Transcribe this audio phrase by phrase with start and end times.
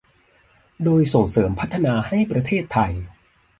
[0.83, 2.93] โดยส่งเสริมพัฒนาให้ประเทศไทย